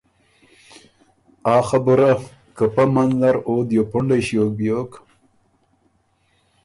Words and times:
آ 1.53 1.57
خبُره، 1.67 2.13
که 2.55 2.65
پۀ 2.73 2.83
مںځ 2.93 3.11
نر 3.21 3.35
او 3.47 3.55
دیوپُنډئ 3.67 4.21
ݭیوک 4.27 4.51
بیوک 4.57 4.91